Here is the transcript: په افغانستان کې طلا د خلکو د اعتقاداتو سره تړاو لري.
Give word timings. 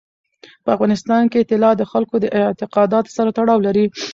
په 0.63 0.69
افغانستان 0.75 1.23
کې 1.31 1.47
طلا 1.49 1.71
د 1.77 1.83
خلکو 1.91 2.15
د 2.19 2.25
اعتقاداتو 2.39 3.15
سره 3.17 3.29
تړاو 3.37 3.65
لري. 3.67 3.85